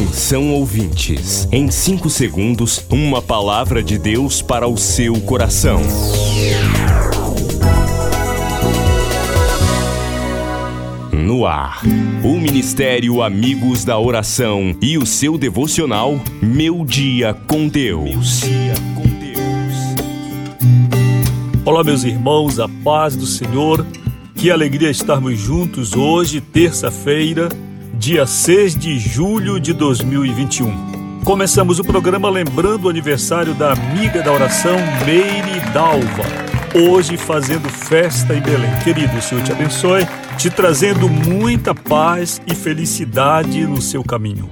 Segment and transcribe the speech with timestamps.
[0.00, 5.82] Atenção ouvintes, em 5 segundos, uma palavra de Deus para o seu coração.
[11.12, 11.82] No ar,
[12.24, 18.40] o Ministério Amigos da Oração e o seu devocional Meu Dia com Deus.
[21.62, 23.86] Olá, meus irmãos, a paz do Senhor.
[24.34, 27.50] Que alegria estarmos juntos hoje, terça-feira
[28.00, 31.20] dia 6 de julho de 2021.
[31.22, 36.24] Começamos o programa lembrando o aniversário da amiga da oração Meire Dalva,
[36.74, 38.74] hoje fazendo festa em Belém.
[38.82, 44.48] Querido, o Senhor te abençoe, te trazendo muita paz e felicidade no seu caminho.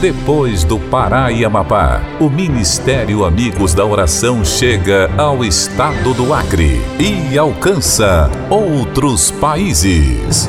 [0.00, 6.80] Depois do Pará e Amapá, o Ministério Amigos da Oração chega ao estado do Acre
[6.98, 10.48] e alcança outros países.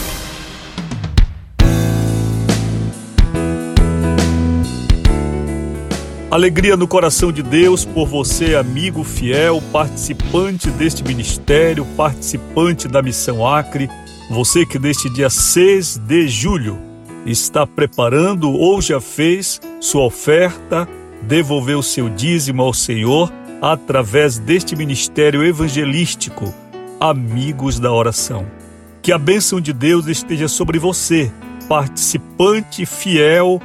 [6.31, 13.45] Alegria no coração de Deus por você, amigo fiel, participante deste ministério, participante da Missão
[13.45, 13.89] Acre.
[14.29, 16.79] Você que neste dia 6 de julho
[17.25, 20.87] está preparando ou já fez sua oferta,
[21.21, 23.29] devolveu seu dízimo ao Senhor
[23.61, 26.53] através deste ministério evangelístico,
[26.97, 28.45] Amigos da Oração.
[29.01, 31.29] Que a bênção de Deus esteja sobre você,
[31.67, 33.61] participante fiel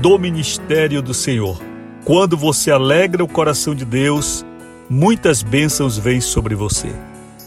[0.00, 1.71] do ministério do Senhor.
[2.04, 4.44] Quando você alegra o coração de Deus,
[4.90, 6.88] muitas bênçãos vêm sobre você.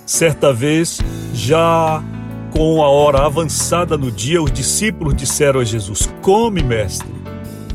[0.06, 1.02] Certa vez,
[1.34, 2.02] já
[2.52, 7.14] com a hora avançada no dia, os discípulos disseram a Jesus: Come, mestre.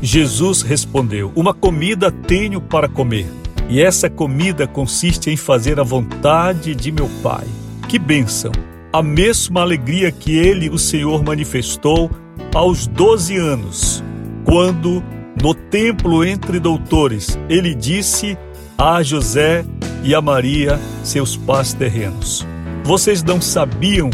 [0.01, 3.31] Jesus respondeu: Uma comida tenho para comer,
[3.69, 7.45] e essa comida consiste em fazer a vontade de meu Pai.
[7.87, 8.51] Que bênção!
[8.91, 12.09] A mesma alegria que ele, o Senhor, manifestou
[12.55, 14.03] aos 12 anos,
[14.43, 15.03] quando
[15.41, 18.37] no templo entre doutores, ele disse
[18.77, 19.65] a José
[20.03, 22.45] e a Maria, seus pais terrenos:
[22.83, 24.11] Vocês não sabiam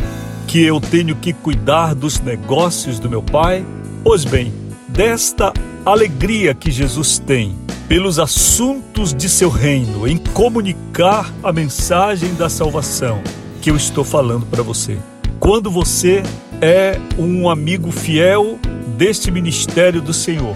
[0.47, 3.65] que eu tenho que cuidar dos negócios do meu pai?
[4.03, 4.53] Pois bem,
[4.87, 5.51] desta
[5.85, 7.55] alegria que Jesus tem
[7.89, 13.21] pelos assuntos de seu reino, em comunicar a mensagem da salvação
[13.61, 14.97] que eu estou falando para você.
[15.39, 16.23] Quando você
[16.61, 18.57] é um amigo fiel
[18.97, 20.53] deste ministério do Senhor,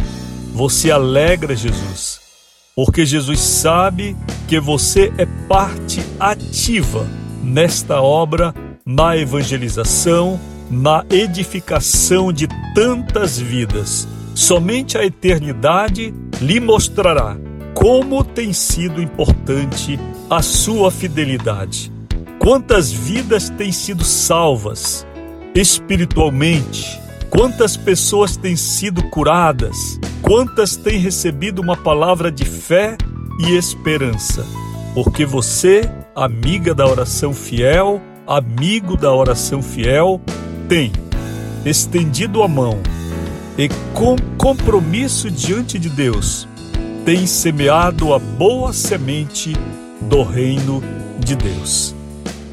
[0.54, 2.20] você alegra Jesus,
[2.76, 4.16] porque Jesus sabe
[4.48, 7.08] que você é parte ativa
[7.44, 8.54] nesta obra,
[8.86, 10.40] na evangelização,
[10.70, 14.08] na edificação de tantas vidas.
[14.36, 17.38] Somente a eternidade lhe mostrará
[17.74, 21.92] como tem sido importante a sua fidelidade.
[22.40, 25.06] Quantas vidas têm sido salvas
[25.54, 27.01] espiritualmente,
[27.32, 32.96] quantas pessoas têm sido curadas, Quantas têm recebido uma palavra de fé
[33.40, 34.46] e esperança?
[34.94, 35.82] Porque você,
[36.16, 40.22] amiga da oração fiel, amigo da oração fiel,
[40.70, 40.92] tem
[41.66, 42.80] estendido a mão
[43.58, 46.48] e com compromisso diante de Deus,
[47.04, 49.54] tem semeado a boa semente
[50.00, 50.82] do reino
[51.20, 51.94] de Deus.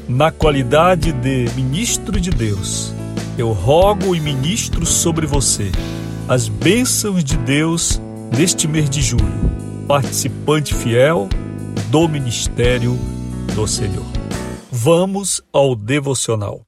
[0.05, 2.93] Na qualidade de ministro de Deus,
[3.41, 5.71] eu rogo e ministro sobre você
[6.27, 7.99] as bênçãos de Deus
[8.37, 9.49] neste mês de julho.
[9.87, 11.29] Participante fiel
[11.89, 12.97] do ministério
[13.55, 14.05] do Senhor.
[14.69, 16.61] Vamos ao devocional.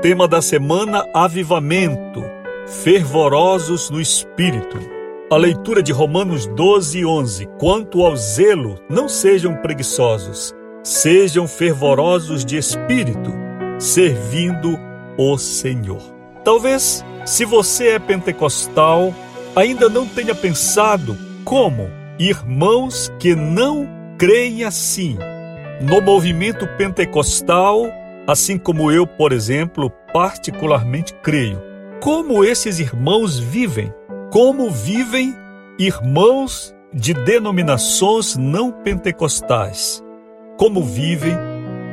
[0.00, 2.24] Tema da semana: Avivamento,
[2.66, 4.99] fervorosos no Espírito.
[5.32, 7.46] A leitura de Romanos 12, 11.
[7.56, 13.32] Quanto ao zelo, não sejam preguiçosos, sejam fervorosos de espírito,
[13.78, 14.76] servindo
[15.16, 16.02] o Senhor.
[16.42, 19.14] Talvez, se você é pentecostal,
[19.54, 21.88] ainda não tenha pensado como
[22.18, 23.88] irmãos que não
[24.18, 25.16] creem assim.
[25.80, 27.86] No movimento pentecostal,
[28.26, 31.62] assim como eu, por exemplo, particularmente creio.
[32.00, 33.94] Como esses irmãos vivem?
[34.30, 35.34] Como vivem
[35.76, 40.00] irmãos de denominações não pentecostais?
[40.56, 41.36] Como vivem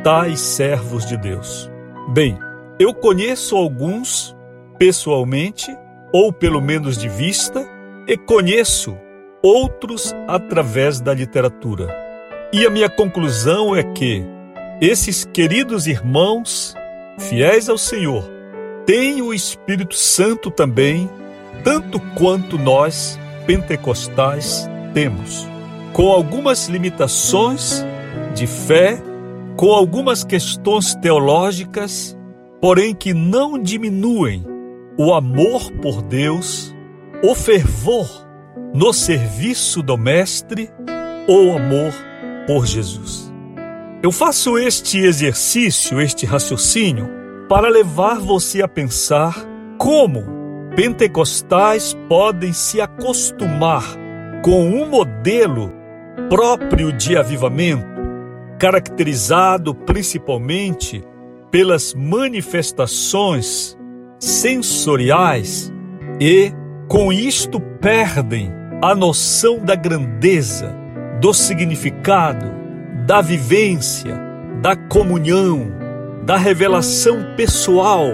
[0.03, 1.67] tais servos de Deus?
[2.13, 2.37] Bem,
[2.77, 4.37] eu conheço alguns
[4.77, 5.75] pessoalmente,
[6.13, 7.67] ou pelo menos de vista,
[8.07, 8.95] e conheço
[9.41, 11.87] outros através da literatura.
[12.53, 14.23] E a minha conclusão é que
[14.79, 16.75] esses queridos irmãos,
[17.17, 18.23] fiéis ao Senhor,
[18.85, 21.09] têm o Espírito Santo também,
[21.63, 25.47] tanto quanto nós, pentecostais, temos,
[25.93, 27.85] com algumas limitações
[28.33, 29.01] de fé,
[29.55, 32.17] com algumas questões teológicas,
[32.61, 34.45] porém que não diminuem
[34.97, 36.75] o amor por Deus,
[37.23, 38.07] o fervor
[38.73, 40.69] no serviço do Mestre
[41.27, 41.93] ou amor
[42.45, 43.31] por Jesus.
[44.01, 47.09] Eu faço este exercício, este raciocínio,
[47.49, 49.35] para levar você a pensar
[49.77, 50.36] como
[50.77, 53.83] pentecostais podem se acostumar
[54.43, 55.73] com um modelo
[56.29, 57.99] próprio de avivamento,
[58.59, 61.03] caracterizado principalmente
[61.49, 63.75] pelas manifestações
[64.19, 65.73] sensoriais
[66.21, 66.53] e,
[66.87, 70.77] com isto, perdem a noção da grandeza,
[71.19, 72.45] do significado,
[73.07, 74.15] da vivência,
[74.61, 75.71] da comunhão,
[76.23, 78.09] da revelação pessoal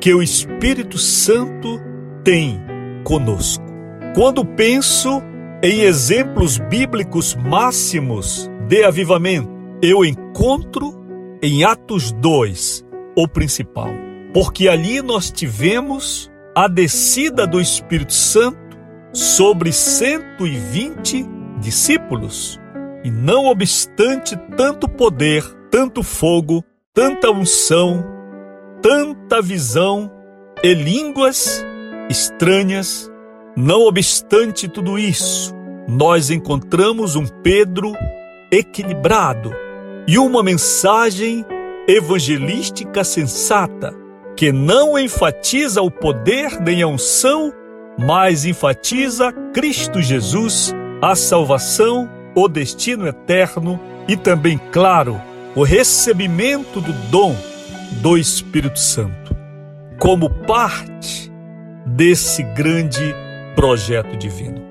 [0.00, 1.89] que o Espírito Santo
[2.24, 2.60] tem
[3.04, 3.64] conosco.
[4.14, 5.22] Quando penso
[5.62, 9.50] em exemplos bíblicos máximos de avivamento,
[9.82, 10.94] eu encontro
[11.42, 12.84] em Atos 2
[13.16, 13.90] o principal,
[14.32, 18.58] porque ali nós tivemos a descida do Espírito Santo
[19.12, 21.26] sobre 120
[21.60, 22.58] discípulos.
[23.02, 26.62] E não obstante tanto poder, tanto fogo,
[26.92, 28.04] tanta unção,
[28.82, 30.10] tanta visão
[30.62, 31.64] e línguas
[32.10, 33.10] estranhas,
[33.56, 35.54] não obstante tudo isso,
[35.88, 37.92] nós encontramos um Pedro
[38.50, 39.52] equilibrado
[40.06, 41.46] e uma mensagem
[41.88, 43.94] evangelística sensata
[44.36, 47.52] que não enfatiza o poder nem a unção
[47.98, 53.78] mas enfatiza Cristo Jesus, a salvação, o destino eterno
[54.08, 55.20] e também, claro,
[55.54, 57.36] o recebimento do dom
[58.00, 59.36] do Espírito Santo,
[59.98, 61.29] como parte
[61.94, 63.14] desse grande
[63.54, 64.62] projeto divino.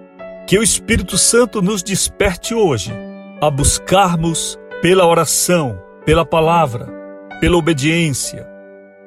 [0.48, 2.92] Que o Espírito Santo nos desperte hoje
[3.42, 6.88] a buscarmos pela oração, pela palavra,
[7.40, 8.48] pela obediência,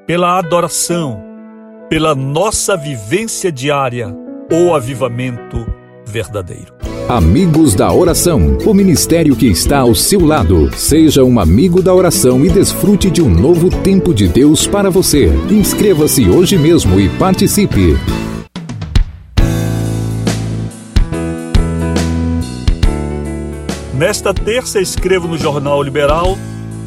[0.07, 1.23] pela adoração,
[1.89, 4.15] pela nossa vivência diária
[4.51, 5.67] o avivamento
[6.07, 6.92] verdadeiro.
[7.09, 10.71] Amigos da Oração, o ministério que está ao seu lado.
[10.77, 15.27] Seja um amigo da oração e desfrute de um novo tempo de Deus para você.
[15.51, 17.97] Inscreva-se hoje mesmo e participe.
[23.93, 26.39] Nesta terça, escrevo no Jornal Liberal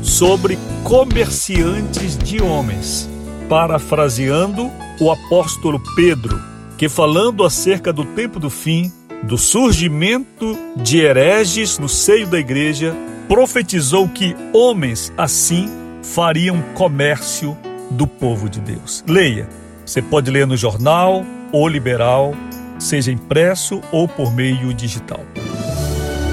[0.02, 3.10] sobre comerciantes de homens,
[3.50, 6.42] parafraseando o apóstolo Pedro,
[6.78, 8.92] que falando acerca do tempo do fim,
[9.28, 12.96] do surgimento de hereges no seio da igreja,
[13.28, 15.68] profetizou que homens assim
[16.04, 17.58] fariam comércio
[17.90, 19.04] do povo de Deus.
[19.08, 19.48] Leia.
[19.86, 22.34] Você pode ler no jornal ou liberal,
[22.80, 25.24] seja impresso ou por meio digital.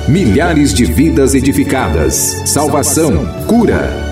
[0.08, 4.11] Milhares de vidas edificadas, salvação, cura.